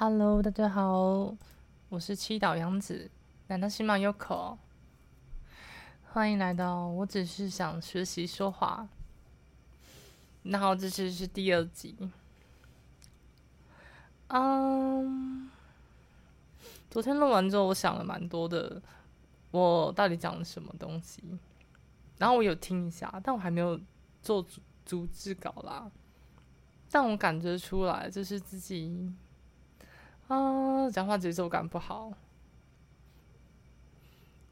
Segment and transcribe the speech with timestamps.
[0.00, 1.36] Hello，大家好，
[1.88, 3.10] 我是七岛洋子，
[3.48, 4.56] 难道西马有口？
[6.12, 8.88] 欢迎来到我只是想学习说话。
[10.44, 11.96] 然后这次是第二集。
[14.28, 15.50] 嗯，
[16.88, 18.80] 昨天录完之后，我想了蛮多的，
[19.50, 21.20] 我到底讲了什么东西？
[22.18, 23.76] 然后我有听一下，但我还没有
[24.22, 25.90] 做组组织稿啦。
[26.88, 29.12] 但我感觉出来，就是自己。
[30.28, 32.12] 啊，讲话节奏感不好，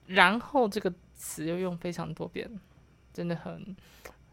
[0.06, 2.50] 然后这个词又用非常多遍，
[3.12, 3.76] 真的很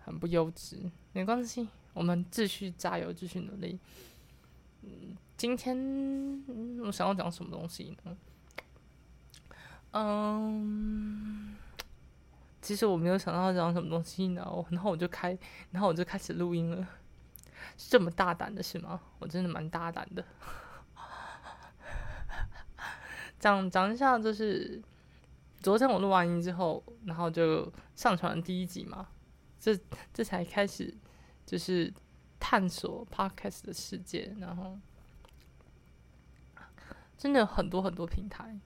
[0.04, 0.90] 很不优质。
[1.12, 3.78] 没关系，我们继续加油，继续努力。
[4.84, 5.78] 嗯，今天
[6.86, 8.18] 我想要讲什么东西呢？
[9.92, 11.56] 嗯，
[12.62, 15.38] 其实我没有想到讲什么东西呢，然后我就开，
[15.72, 16.88] 然后我就开始录音了。
[17.78, 19.02] 是这么大胆的是吗？
[19.20, 20.26] 我真的蛮大胆的。
[23.44, 24.82] 讲讲一下，就是
[25.60, 29.10] 昨天我录完音之后，然后就上传第一集嘛，
[29.60, 29.78] 这
[30.14, 30.96] 这才开始
[31.46, 31.94] 就是
[32.40, 34.80] 探索 podcast 的世界，然后
[37.18, 38.58] 真的有很多很多平台，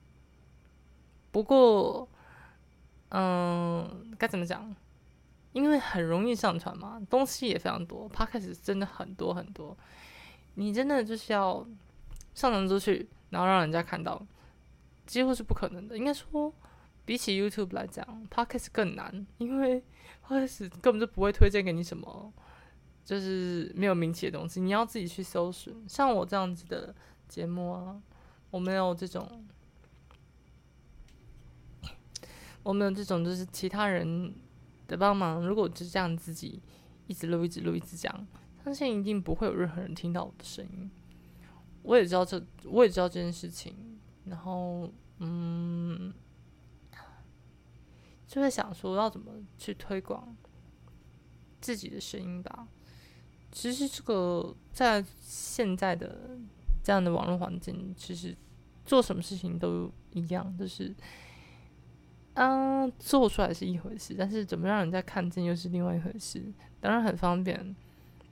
[1.32, 2.08] 不过，
[3.08, 4.72] 嗯，该怎么讲？
[5.54, 9.76] 因为很容易上传嘛，东西也非常多，podcast 真的很多很多，
[10.54, 11.66] 你真的就是要
[12.32, 14.24] 上传出去，然后让人家看到。
[15.08, 15.96] 几乎是不可能的。
[15.96, 16.52] 应该说，
[17.06, 19.82] 比起 YouTube 来讲，Podcast 更难，因为
[20.24, 22.30] Podcast 根本就不会推荐给你什么，
[23.04, 25.82] 就是没有名气的东西，你要自己去搜寻。
[25.88, 26.94] 像我这样子的
[27.26, 28.00] 节目啊，
[28.50, 29.46] 我没有这种，
[32.62, 34.34] 我没有这种，就是其他人
[34.86, 35.46] 的帮忙。
[35.46, 36.60] 如果就这样自己
[37.06, 38.26] 一直录、一直录、一直讲，
[38.62, 40.90] 相信一定不会有任何人听到我的声音。
[41.82, 43.98] 我也知道这，我也知道这件事情。
[44.28, 46.12] 然后，嗯，
[48.26, 50.36] 就会想说要怎么去推广
[51.60, 52.68] 自己的声音吧。
[53.50, 56.38] 其实这个在现在的
[56.84, 58.36] 这样的网络环境，其实
[58.84, 60.94] 做什么事情都一样，就是，
[62.34, 66.52] 嗯，做出来是一回事，但是怎么让人家看见又是另外一回事。
[66.80, 67.74] 当然很方便，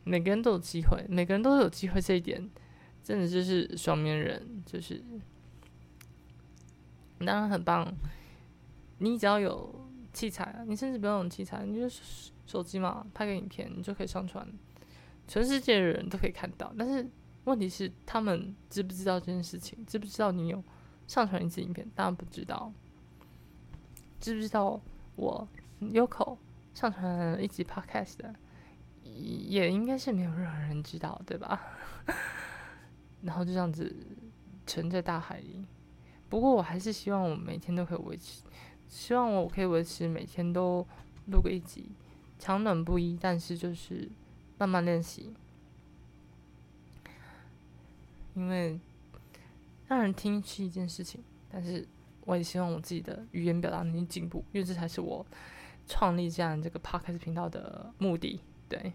[0.05, 2.51] 每个人都有机会，每个人都有机会，这一点
[3.03, 5.03] 真的就是双面人，就是。
[7.25, 7.91] 当然很棒，
[8.99, 11.89] 你只要有器材，你甚至不用器材，你就
[12.45, 14.47] 手机嘛，拍个影片，你就可以上传，
[15.27, 16.73] 全世界的人都可以看到。
[16.79, 17.09] 但是
[17.45, 19.85] 问题是，他们知不知道这件事情？
[19.87, 20.63] 知不知道你有
[21.07, 21.89] 上传一次影片？
[21.95, 22.73] 当然不知道。
[24.19, 24.81] 知不知道
[25.15, 25.47] 我
[25.79, 26.37] 有口
[26.75, 28.35] 上传一集 podcast 的？
[29.03, 31.61] 也应该是没有任何人知道，对吧？
[33.23, 33.95] 然后就这样子
[34.67, 35.65] 沉在大海里。
[36.29, 38.43] 不过我还是希望我每天都可以维持，
[38.89, 40.87] 希望我可以维持每天都
[41.27, 41.89] 录个一集，
[42.39, 44.09] 长短不一，但是就是
[44.59, 45.33] 慢慢练习，
[48.35, 48.79] 因为
[49.87, 51.87] 让人听是一件事情，但是
[52.25, 55.25] 我也希望我自己的语言表达能力进步，因为这才是我
[55.87, 58.41] 创立这样这个 podcast 频道的目的。
[58.69, 58.93] 对，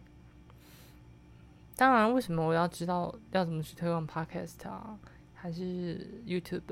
[1.77, 4.99] 当然，为什么我要知道要怎么去推广 podcast 啊，
[5.33, 6.63] 还是 YouTube？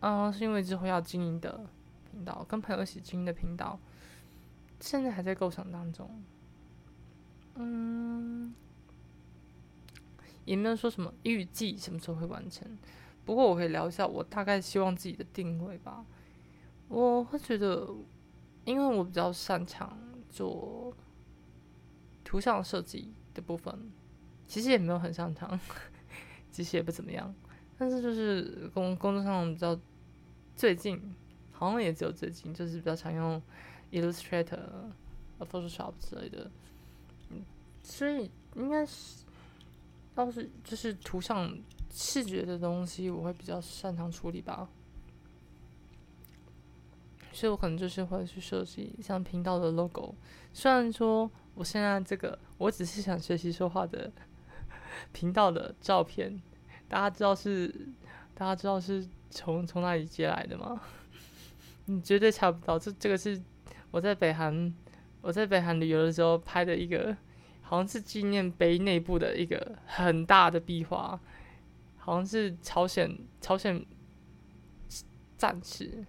[0.00, 1.60] 嗯，是因为之后要经营的
[2.10, 3.78] 频道，跟朋友一起经营的频道，
[4.80, 6.22] 现在还在构想当中。
[7.56, 8.54] 嗯，
[10.46, 12.66] 也没有说什么预计什么时候会完成。
[13.26, 16.02] 不过我可以聊一下，我大概希望自己的定位吧。
[16.88, 17.94] 我会觉得，
[18.64, 19.98] 因为我比较擅长
[20.30, 20.96] 做
[22.24, 23.92] 图像设计的部分，
[24.46, 25.60] 其实也没有很擅长，
[26.50, 27.34] 其实也不怎么样。
[27.76, 29.78] 但是就是工工作上比较。
[30.60, 31.00] 最近
[31.52, 33.40] 好像也只有最近，就是比较常用
[33.92, 34.60] Illustrator、
[35.38, 36.50] Photoshop 之类的，
[37.30, 37.42] 嗯，
[37.82, 39.24] 所以应该是，
[40.16, 41.58] 要是就是图像
[41.90, 44.68] 视觉的东西，我会比较擅长处理吧。
[47.32, 50.14] 所以我可能就是会去设计像频道的 logo。
[50.52, 54.12] 虽然说我现在这个我只是想学习说话的
[55.14, 56.38] 频道的照片，
[56.86, 57.88] 大家知道是，
[58.40, 59.06] 大家知道是。
[59.32, 60.80] 从从哪里接来的吗？
[61.86, 62.76] 你绝对查不到。
[62.76, 63.40] 这这个是
[63.92, 64.74] 我在北韩，
[65.20, 67.16] 我在北韩旅游的时候拍的一个，
[67.62, 71.20] 好像是纪念碑内部的一个很大的壁画，
[71.96, 73.86] 好像是朝鲜朝鲜
[75.38, 76.04] 战士，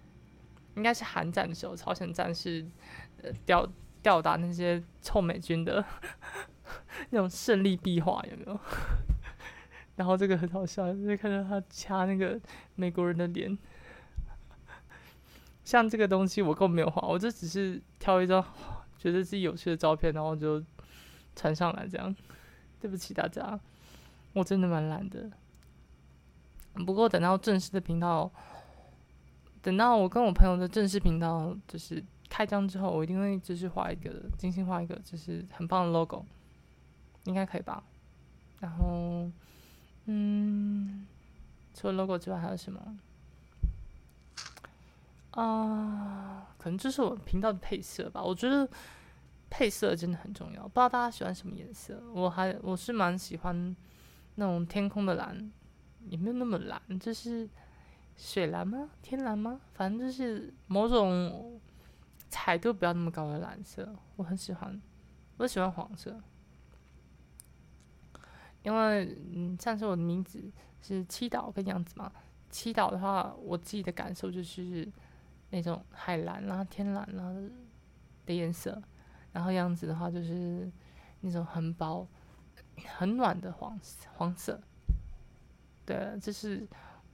[0.74, 2.66] 应该是韩战的时候，朝鲜战士
[3.22, 3.64] 呃吊
[4.02, 5.84] 吊打那些臭美军的
[7.10, 8.60] 那种胜利壁画，有没有？
[10.02, 12.36] 然后这个很好笑，就是看到他掐那个
[12.74, 13.56] 美国人的脸。
[15.62, 18.44] 像这个东西我根本没有画，我这只是挑一张
[18.98, 20.60] 觉得自己有趣的照片，然后就
[21.36, 22.12] 传上来这样。
[22.80, 23.56] 对不起大家，
[24.32, 25.30] 我真的蛮懒的。
[26.84, 28.28] 不过等到正式的频道，
[29.62, 36.26] 等到我跟我朋友的正式频道就是开张之后，我一定会就是画一个精心画一个就是很棒的 logo，
[37.26, 37.84] 应该可以吧？
[38.58, 39.30] 然后，
[40.06, 41.06] 嗯，
[41.74, 42.98] 除了 logo 之外还有什么？
[45.32, 48.22] 啊，可能就是我频道的配色吧。
[48.22, 48.68] 我觉得
[49.48, 50.62] 配色真的很重要。
[50.62, 52.02] 不知道大家喜欢什么颜色？
[52.12, 53.76] 我还我是蛮喜欢
[54.34, 55.50] 那种天空的蓝，
[56.08, 57.48] 也没有那么蓝，就是
[58.16, 58.90] 水蓝吗？
[59.00, 59.60] 天蓝吗？
[59.72, 61.58] 反正就是某种
[62.28, 64.80] 彩度不要那么高的蓝色，我很喜欢。
[65.38, 66.20] 我喜欢黄色，
[68.62, 70.42] 因为嗯，上次我的名字
[70.80, 72.12] 是七岛跟样子嘛。
[72.50, 74.90] 七岛的话，我自己的感受就是。
[75.54, 77.30] 那种海蓝啦、天蓝啦
[78.24, 78.82] 的颜色，
[79.32, 80.66] 然后样子的话就是
[81.20, 82.08] 那种很薄、
[82.96, 83.78] 很暖的黄
[84.14, 84.58] 黄色。
[85.84, 86.66] 对，这是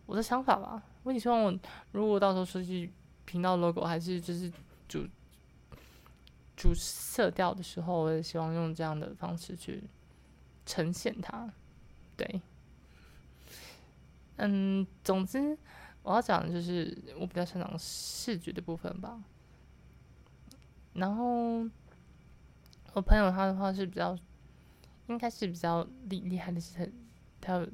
[0.06, 0.80] 我的想法吧。
[1.02, 1.58] 我也希望我
[1.90, 2.92] 如果到时候设计
[3.24, 4.48] 频道 logo 还是就是
[4.86, 5.04] 主
[6.56, 9.82] 主色调的时候，我也希望用这样的方式去
[10.68, 11.50] 呈现它。
[12.16, 12.40] 对，
[14.36, 15.56] 嗯，总之。
[16.04, 19.22] 我要讲的就是我比较擅长视觉的部分吧。
[20.94, 21.58] 然后
[22.94, 24.16] 我朋友他的话是比较，
[25.08, 26.90] 应该是比较厉厉害的是
[27.40, 27.66] 他，他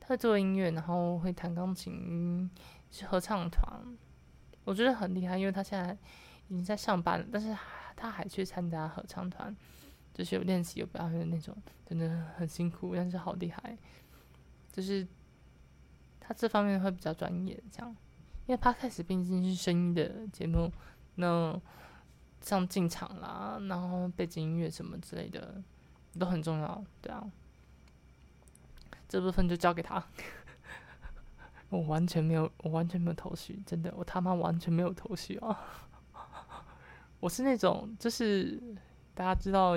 [0.00, 2.50] 他会做音乐，然后会弹钢琴，
[2.90, 3.80] 是合唱团。
[4.64, 5.96] 我觉得很厉害，因为他现在
[6.48, 7.56] 已经在上班了，但是
[7.96, 9.56] 他还去参加合唱团，
[10.20, 11.56] 就是有练习有表演的那种，
[11.86, 13.76] 真的很辛苦，但是好厉害，
[14.72, 15.06] 就是。
[16.22, 17.90] 他这方面会比较专业，这样，
[18.46, 20.70] 因为他开始毕竟是声音的节目，
[21.16, 21.60] 那
[22.40, 25.60] 像进场啦，然后背景音乐什么之类的
[26.20, 27.28] 都很重要，对啊，
[29.08, 30.06] 这部分就交给他，
[31.70, 35.88] 我完全没有，我完全没有头绪，真的，我他妈完全没有头绪啊！
[37.18, 38.62] 我是那种，就是
[39.16, 39.76] 大家知道，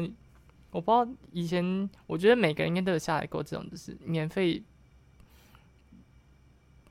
[0.74, 4.62] 我不知道以前，我觉得每个人应该都有下载过这种，就是免费。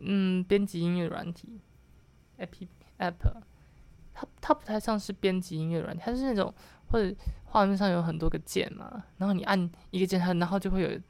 [0.04, 1.60] 嗯，编辑音乐软体
[2.38, 2.66] ，app
[2.98, 3.14] app，
[4.12, 6.52] 它它不太像是编辑音乐软体，它是那种
[6.90, 7.14] 或者
[7.44, 11.00] 画面上有很多个键嘛，然后你按一个键，它然后就会有，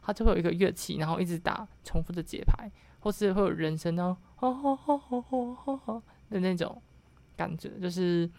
[0.00, 2.70] 它就会有一个乐器，然后一直打重复的节拍，
[3.00, 6.80] 或是会有人声，然后吼吼吼吼吼吼的那种
[7.36, 8.30] 感觉，就是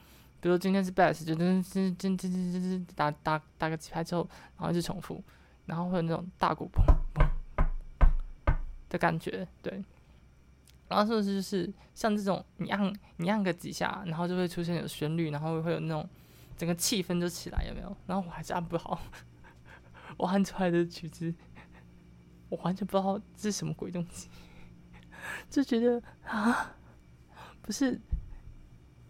[0.41, 4.27] 比如今天是 bass，就噔噔噔噔噔噔打打打个几拍之后，
[4.57, 5.23] 然后一直重复，
[5.65, 6.83] 然后会有那种大鼓砰
[7.13, 7.27] 砰。
[8.89, 9.83] 的感觉，对，
[10.87, 16.09] 然后是不是就是像这种，你按你按个几下，然后就会出现有旋律，然后会有那种
[16.57, 17.95] 整个气氛就起来，有没有？
[18.07, 18.99] 然后我还是按不好，
[20.17, 21.31] 我按出来的曲子，
[22.49, 24.27] 我完全不知道这是什么鬼东西，
[25.51, 26.75] 就觉得啊，
[27.61, 28.01] 不是，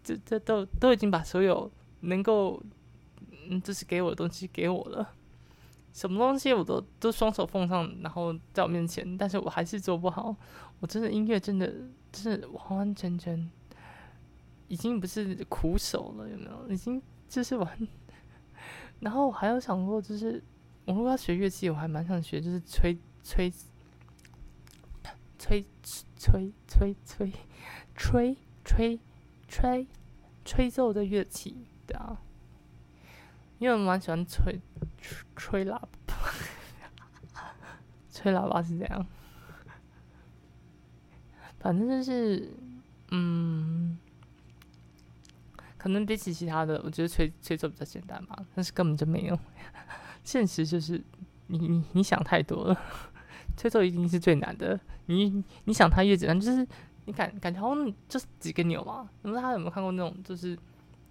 [0.04, 2.62] 这这都都已经把所有能够
[3.50, 5.16] 嗯，就是给我的东西给我了。
[5.92, 10.36] 什么东西我都都双手奉上，然后在我面前，但是我还是做不好。
[10.80, 11.74] 我真的音乐真的
[12.12, 13.50] 真的完完全全
[14.68, 16.70] 已经不是苦手了，有没有？
[16.70, 17.88] 已经就是完。
[19.00, 20.42] 然后我还有想过，就是
[20.86, 23.52] 我如果要学乐器，我还蛮想学，就是吹吹
[25.38, 25.66] 吹
[26.16, 27.34] 吹吹吹
[27.96, 29.00] 吹吹
[29.50, 29.88] 吹，
[30.46, 32.22] 吹奏的乐器，对啊。
[33.58, 34.62] 因为我蛮喜欢吹
[35.02, 36.16] 吹吹喇叭，
[38.10, 39.06] 吹喇叭是这样，
[41.60, 42.54] 反正就是，
[43.12, 43.98] 嗯，
[45.78, 49.38] 可能比起其他的，我觉得吹吹奏比较简单吧，但是根本就没有。
[50.24, 51.04] 现实就是，
[51.48, 52.82] 你你你想太多了，
[53.58, 54.80] 吹奏一定是最难的。
[55.08, 56.66] 你你想它越简单，就是
[57.10, 59.10] 你感感觉好像就是几个钮嘛。
[59.22, 60.58] 不知道他有没有看过那种，就是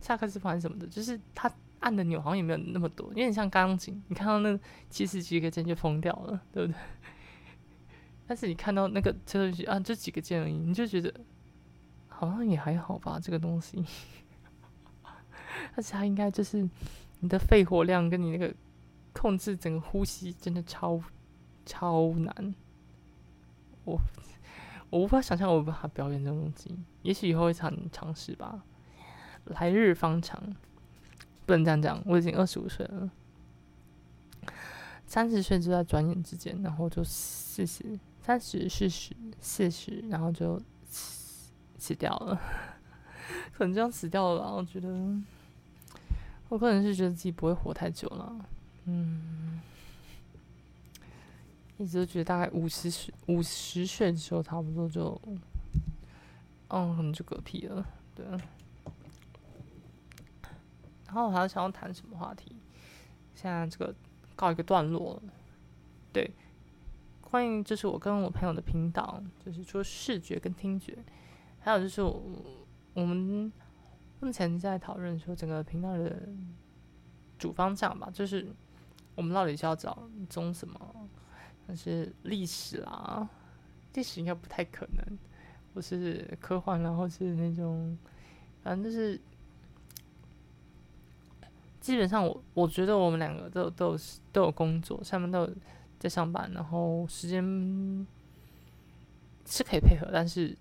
[0.00, 1.52] 下课是反什么的，就是他。
[1.80, 4.02] 按的钮好像也没有那么多，有点像钢琴。
[4.08, 4.58] 你看到那
[4.90, 6.78] 七十几个键就疯掉了，对不对？
[8.26, 11.14] 但是你看到那个车东西啊，就几个键而已，你就觉得
[12.08, 13.84] 好像也还好吧，这个东西。
[15.76, 16.68] 而且它应该就是
[17.20, 18.52] 你的肺活量跟你那个
[19.12, 21.00] 控制整个呼吸真的超
[21.64, 22.54] 超难。
[23.84, 23.96] 我
[24.90, 28.62] 我无法想象我办法表演这种东西，也许以后会尝尝试吧。
[29.46, 30.42] 来日方长。
[31.46, 33.10] 不能这样讲，我已经二十五岁了。
[35.06, 40.60] 三十岁就在转眼之间，然后就四十、三十、四十、四十，然后就
[41.78, 42.38] 死掉了，
[43.56, 44.52] 可能这样死掉了吧？
[44.52, 44.88] 我觉得，
[46.50, 48.36] 我可能是觉得自己不会活太久了，
[48.84, 49.58] 嗯，
[51.78, 55.18] 一直都觉得大概五十岁、五十岁的时候，差不多就，
[56.68, 58.26] 嗯，可能就嗝屁了，对。
[61.06, 62.54] 然后我还想要谈什么话题？
[63.34, 63.94] 现在这个
[64.36, 65.22] 告一个段落。
[66.12, 66.30] 对，
[67.20, 70.98] 关于就是我跟我朋友的频道，就是除了视觉跟听觉，
[71.60, 72.20] 还有就是我
[72.92, 73.52] 我们
[74.20, 76.28] 目前在讨论说整个频道的
[77.38, 78.52] 主方向吧，就是
[79.14, 81.08] 我们到底是要找中什么？
[81.68, 83.28] 但是历史啦，
[83.94, 85.18] 历史应该不太可能，
[85.72, 87.96] 或是科幻然后是那种，
[88.64, 89.20] 反正就是。
[91.80, 93.98] 基本上，我我觉得我们两个都都有
[94.30, 95.56] 都有工作，下面都有
[95.98, 97.42] 在上班，然后时间
[99.46, 100.54] 是可以配合，但是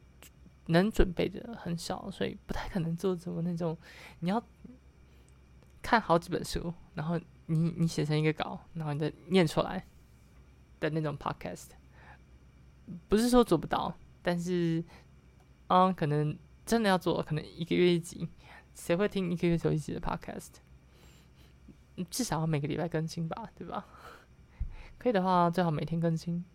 [0.68, 3.78] 能准备的很少，所以不太可能做什么那种
[4.20, 4.42] 你要
[5.82, 9.86] 看好几本书，然后你你写成一个稿，然后你再念出来
[10.80, 11.70] 的那种 podcast。
[13.10, 14.84] 不是说做不到，但是
[15.68, 18.30] 嗯，可能真的要做，可能一个月一集，
[18.74, 20.50] 谁会听一个月只有一集的 podcast？
[22.10, 23.86] 至少要每个礼拜更新吧，对吧？
[24.98, 26.46] 可以的话，最好每天更新。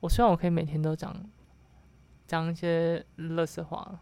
[0.00, 1.14] 我希望我可以每天都讲
[2.26, 4.00] 讲一些乐色话。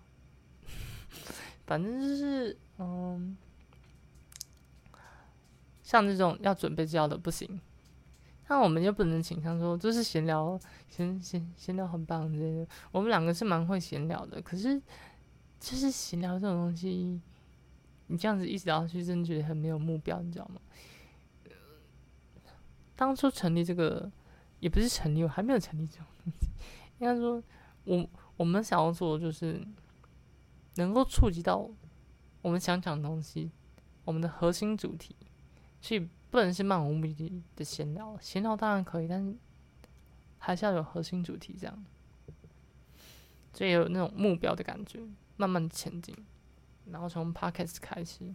[1.66, 3.36] 反正就是，嗯，
[5.82, 7.60] 像这种要准备资料的不行。
[8.50, 12.66] 那我们就不能倾向说，就是闲聊，闲闲闲聊很棒之类的。
[12.90, 14.76] 我们两个是蛮会闲聊的，可是
[15.60, 17.20] 就是闲聊这种东西。
[18.08, 20.60] 你这样子一直聊下去，真的觉得很没有目标，你知道吗？
[22.96, 24.10] 当初成立这个
[24.58, 26.48] 也不是成立，我还没有成立这种东西。
[26.98, 27.40] 应该说，
[27.84, 28.04] 我
[28.36, 29.64] 我们想要做的就是
[30.74, 31.70] 能够触及到
[32.42, 33.48] 我们想讲的东西，
[34.04, 35.14] 我们的核心主题，
[35.80, 38.16] 去不能是漫无目的的闲聊。
[38.20, 39.36] 闲聊当然可以，但是
[40.38, 41.84] 还是要有核心主题，这样，
[43.52, 45.00] 所以有那种目标的感觉，
[45.36, 46.14] 慢慢前进。
[46.86, 48.34] 然后从 podcast 开始，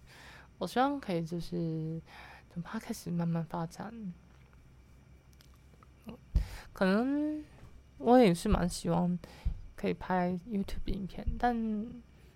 [0.57, 2.01] 我希望可以就是
[2.49, 4.13] 从 podcast 慢慢发展。
[6.71, 7.43] 可能
[7.97, 9.17] 我也是蛮希望
[9.75, 11.55] 可以拍 YouTube 影片，但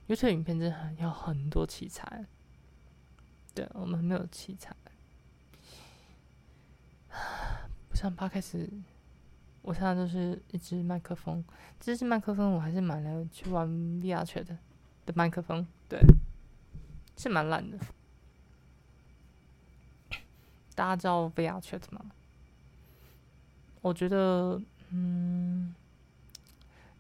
[0.08, 2.26] YouTube 影片真的很要很多器材。
[3.54, 4.76] 对我们没有器材，
[8.00, 8.70] 不像 podcast，
[9.62, 11.44] 我现在就是一支麦克风，
[11.82, 14.46] 这支麦克风我还是买了去玩 VR Chat
[15.06, 15.68] 的麦克风。
[15.90, 16.00] 对，
[17.18, 17.78] 是蛮烂的。
[20.76, 22.10] 大家知道 VR Chat 吗？
[23.82, 25.76] 我觉得，嗯，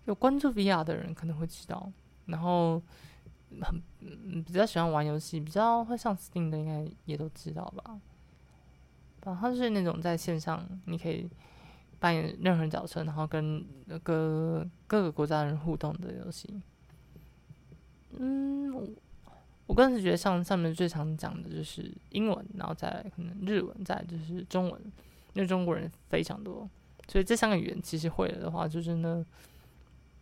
[0.03, 1.89] 有关注 VR 的人可能会知道。
[2.25, 2.81] 然后，
[3.61, 3.81] 很
[4.43, 7.97] 比较喜欢玩游戏，比较会上 Steam 的，应该也都知道吧。
[9.21, 11.29] 反正是那种在线上，你可以
[11.99, 16.61] 扮演任何角色，然后跟那个各个国家的人互动的游戏。
[18.17, 18.71] 嗯，
[19.67, 24.81] 我个人是觉得上上面最常讲的就是英文，然后再可能日文，再就是中文，
[25.33, 26.67] 因为中国人非常多，
[27.07, 29.23] 所以这三个语言其实会了的话，就是呢，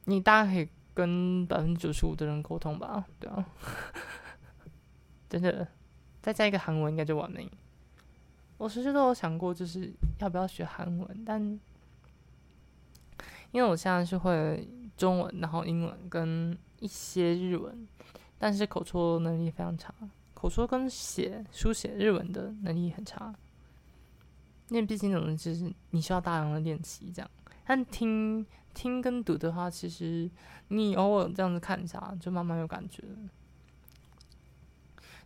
[0.05, 3.45] 你大概可以跟百分之九十五的人沟通吧，对啊，
[5.29, 5.67] 真的，
[6.21, 7.49] 再加一个韩文应该就完美。
[8.57, 11.41] 我其实都有想过，就是要不要学韩文，但
[13.51, 16.57] 因为我现在是会中文，然后英文跟。
[16.79, 17.87] 一些日文，
[18.37, 19.91] 但是口说能力非常差，
[20.35, 23.33] 口说跟写书写日文的能力很差。
[24.69, 27.27] 因为毕竟那种就是你需要大量的练习，这样。
[27.65, 28.45] 但听
[28.75, 30.29] 听跟读的话，其实
[30.67, 33.03] 你偶尔这样子看一下，就慢慢有感觉。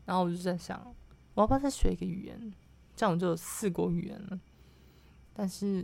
[0.05, 0.81] 然后我就在想，
[1.33, 2.53] 我要不要再学一个语言？
[3.01, 4.39] 这样我就有四国语言了。
[5.33, 5.83] 但是，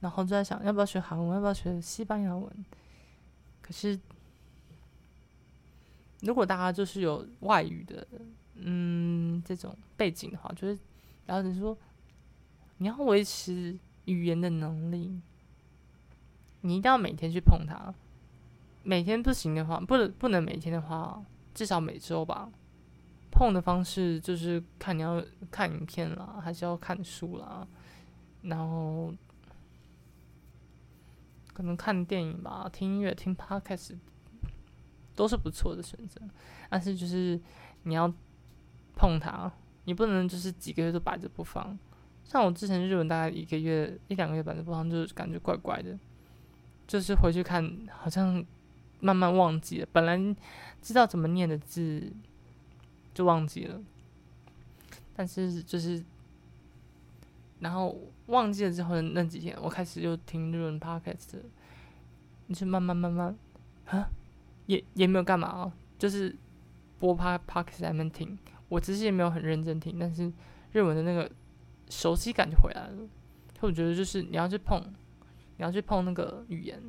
[0.00, 1.36] 然后就在想，要不要学韩文？
[1.36, 2.52] 要不要学西班牙文？
[3.62, 3.96] 可是。
[6.22, 8.04] 如果大家就是有外语的，
[8.56, 10.76] 嗯，这种背景的话，就是，
[11.24, 11.78] 然后你说
[12.78, 15.20] 你要维持语言的能力，
[16.62, 17.94] 你一定要每天去碰它。
[18.82, 22.50] 每天不行的话，不能不能每天的话，至少每周吧。
[23.30, 27.66] 碰的方式就是看你要看影片啦，还是要看书啦，
[28.42, 29.14] 然后
[31.52, 33.96] 可能看电影吧，听音乐，听 podcast。
[35.16, 36.18] 都是不错的选择，
[36.70, 37.38] 但是就是
[37.82, 38.10] 你要
[38.94, 39.52] 碰它，
[39.84, 41.78] 你不能就是几个月都摆着不放。
[42.24, 45.98] 像我之前日文大概一个月一两个月摆着不放，就是感觉怪怪的，
[46.86, 48.42] 就是回去看好像
[49.00, 50.16] 慢慢忘记了，本来
[50.80, 52.10] 知道怎么念的字
[53.12, 53.80] 就忘记了，
[55.14, 56.02] 但是就是
[57.60, 61.38] 然后忘记了之后的那几天，我开始就听日文 podcast，
[62.46, 63.36] 你就慢慢慢慢
[63.86, 64.08] 啊，
[64.66, 66.34] 也也没有干嘛哦，就是
[66.98, 68.38] 播 p podcast 在那边听，
[68.68, 70.32] 我其实也没有很认真听，但是
[70.72, 71.30] 日文的那个
[71.88, 72.96] 熟悉感就回来了。
[73.58, 74.80] 所以我觉得就是你要去碰，
[75.58, 76.80] 你要去碰那个语言，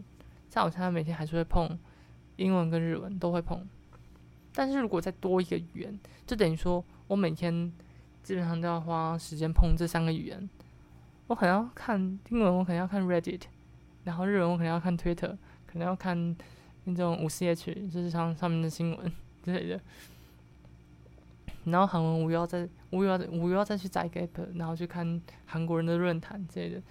[0.50, 1.78] 像我现在每天还是会碰
[2.38, 3.68] 英文跟日文都会碰，
[4.54, 7.72] 但是如果再多一个语言，就等于说我每天
[8.24, 10.50] 基本上都要花时间碰这三个语言。
[11.28, 13.42] 我可能要看英文，我可能要看 Reddit，
[14.04, 16.36] 然后日文我可能要看 Twitter，可能要看
[16.84, 19.80] 那种五 C H，就是上上面的新闻之类的。
[21.64, 26.82] 然后韩文我又要再我又要我又要再去载一个 app，然后去看韩国人的论坛之类的，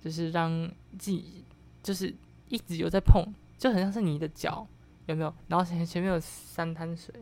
[0.00, 1.44] 就是让自己
[1.82, 2.14] 就是
[2.48, 3.24] 一直有在碰，
[3.58, 4.66] 就很像是你的脚
[5.10, 5.34] 有没有？
[5.48, 7.14] 然后前前面有三滩水，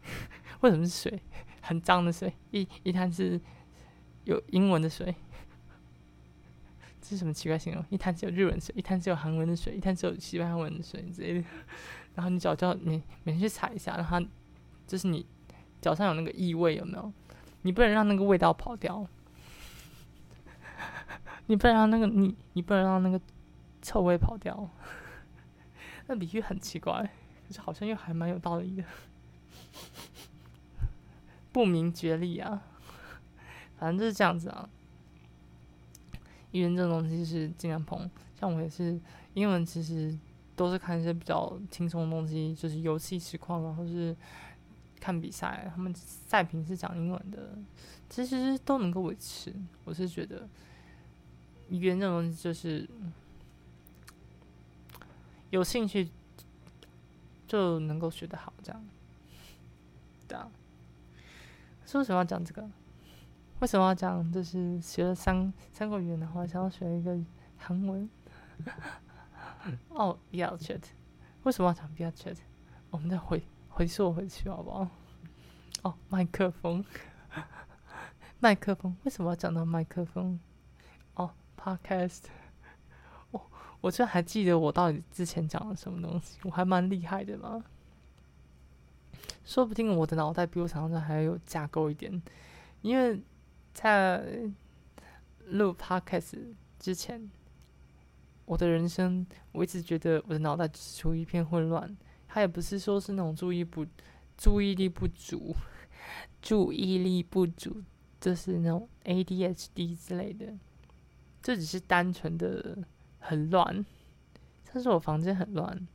[0.60, 1.20] 为什么是水？
[1.60, 3.40] 很脏的水，一一滩是
[4.24, 5.14] 有英文的水。
[7.00, 7.84] 这是什么奇怪形容？
[7.90, 11.44] 一滩是有日文水，一滩是有韩文的水，一滩是有西班牙文的水之类的。
[12.14, 14.20] 然后你脚就要你每天去踩一下，然后
[14.86, 15.26] 就是你
[15.80, 17.12] 脚上有那个异味有没有？
[17.62, 19.06] 你不能让那个味道跑掉，
[21.46, 23.18] 你不能让那个你你不能让那个
[23.80, 24.68] 臭味跑掉。
[26.06, 27.02] 那比喻很奇怪，
[27.46, 28.84] 可是好像又还蛮有道理的，
[31.52, 32.62] 不明觉厉啊。
[33.76, 34.68] 反正就是这样子啊。
[36.52, 38.08] 语言这种东西是尽量碰，
[38.38, 39.00] 像我也是
[39.32, 40.16] 英文，其实
[40.54, 44.16] 都是看一些比较轻松的东西，就是游戏实况，然后是
[45.00, 47.58] 看比赛，他们赛评是讲英文的，
[48.08, 49.52] 其实都能够维持。
[49.84, 50.48] 我是觉得
[51.70, 52.88] 语言这种东西就是
[55.54, 56.10] 有兴趣
[57.46, 58.84] 就能够学得好，这样。
[60.26, 60.50] 对啊，
[61.86, 62.68] 说为什么要讲这个？
[63.60, 64.32] 为什么要讲？
[64.32, 67.16] 就是学了三三个语言的话，想要学一个
[67.56, 68.10] 韩文。
[69.90, 70.82] 哦，不要 chat。
[71.44, 72.36] 为什么要讲不要 chat？
[72.90, 74.88] 我们再回回溯回去好不好？
[75.82, 76.84] 哦，麦克风，
[78.40, 78.96] 麦克风。
[79.04, 80.40] 为什么要讲到麦克风？
[81.14, 82.24] 哦，podcast。
[83.84, 87.62] 我居然还记得我到底之前讲了什么东西，我还蛮厉害的嘛。
[89.44, 92.22] 说不定我的脑袋比我想象中还要有架构一点，
[92.80, 93.20] 因为。
[93.74, 94.24] 在
[95.46, 96.38] 录 podcast
[96.78, 97.28] 之前，
[98.44, 101.96] 我的人生我一直觉得我的脑袋处于一片混乱。
[102.28, 103.84] 他也不是说是那种注意不
[104.38, 105.56] 注意力不足，
[106.40, 107.82] 注意力不足
[108.20, 110.54] 就是那种 ADHD 之类的，
[111.42, 112.78] 这只是单纯的
[113.24, 113.84] 很乱。
[114.72, 115.88] 但是我房间很乱，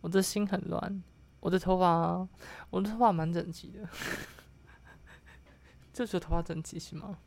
[0.00, 1.02] 我的心很乱，
[1.40, 2.28] 我的头发，
[2.70, 3.88] 我的头发蛮整齐的。
[5.92, 7.18] 就是头发整齐是吗？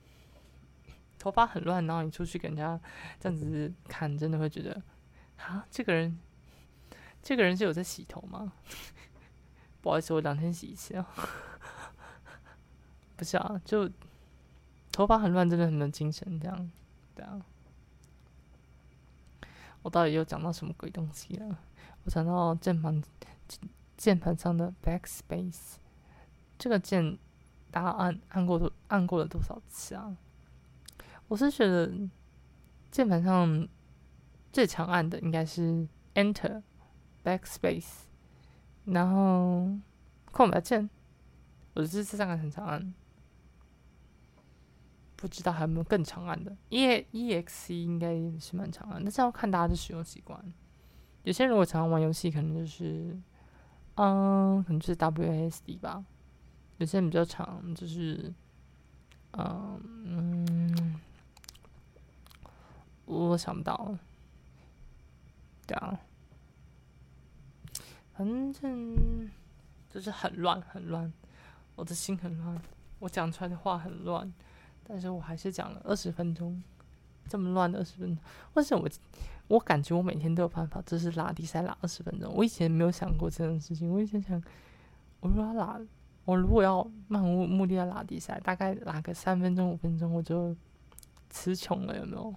[1.18, 2.80] 头发很乱，然后你出去给人家
[3.20, 4.82] 这样子看，真的会觉得
[5.38, 6.20] 啊，这个人，
[7.22, 8.54] 这个人是有在洗头吗？
[9.82, 11.08] 不好意思，我两天洗一次啊。
[13.18, 13.90] 不是啊，就
[14.92, 16.72] 头发很乱，真的很没精神，这样，
[17.16, 17.42] 对啊。
[19.82, 21.60] 我到底又讲到什么鬼东西了？
[22.04, 23.02] 我讲到键盘
[23.98, 25.76] 键盘上的 backspace
[26.58, 27.18] 这个键。
[27.74, 30.18] 大家按按过多按过了多少次啊？
[31.30, 31.90] 我是觉得
[32.92, 33.66] 键盘上
[34.52, 36.62] 最常按的应该是 Enter、
[37.24, 38.02] Backspace，
[38.84, 39.70] 然后
[40.34, 40.90] 空白键。
[41.74, 42.94] 我是这三个很常按，
[45.22, 50.44] 不知道还有没有更长按的？E E X C 应该是蛮长按，但是要看大家的使用习惯。
[51.22, 53.16] 有些人如果常常玩游戏，可能就是
[53.94, 56.04] 嗯，可能就是 W A S D 吧。
[56.80, 58.34] 有些人比较长，就是，
[59.34, 61.00] 嗯嗯，
[63.06, 63.96] 我想不到，
[65.68, 66.00] 对啊，
[68.14, 69.30] 反正
[69.88, 71.14] 就是很乱很乱，
[71.76, 72.60] 我的心很乱，
[72.98, 74.34] 我讲出来的话很乱，
[74.84, 76.62] 但是我还是讲了二十分钟，
[77.28, 84.42] 这么乱的二十分钟，为什么我我感觉我每天都有办法，就是拉比赛拉二十分钟，我以前没有想过这件事情，我以前想，
[85.20, 85.80] 我说要拉。
[86.24, 90.56] 我如果要漫无目的的拉比赛，大概拉个三分钟五分钟，我就
[91.32, 92.34] 词穷了，有没有？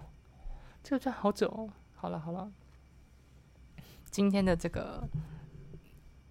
[0.81, 1.69] 这个转好久哦。
[1.93, 2.51] 好了好了，
[4.09, 5.07] 今天的这个，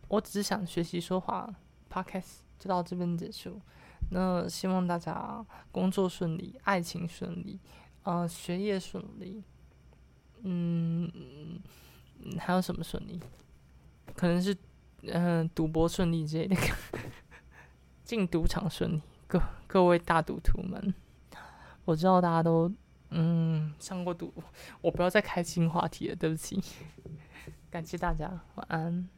[0.08, 1.54] 我只是想学习说话
[1.88, 3.60] ，podcast 就到这边结束。
[4.10, 7.58] 那希望大家工作顺利，爱情顺利，
[8.02, 9.42] 呃，学业顺利，
[10.42, 11.10] 嗯，
[12.38, 13.20] 还有什么顺利？
[14.14, 14.56] 可能是
[15.02, 16.56] 嗯，赌博顺利之类的，
[18.04, 19.02] 进赌场顺利。
[19.26, 20.94] 各各位大赌徒们，
[21.84, 22.70] 我知道大家都
[23.10, 24.32] 嗯上过赌，
[24.80, 26.62] 我不要再开新话题了，对不起。
[27.70, 29.08] 感谢大家，晚安。